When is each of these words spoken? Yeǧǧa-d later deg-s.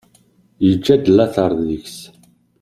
Yeǧǧa-d 0.65 1.03
later 1.17 1.51
deg-s. 1.67 1.97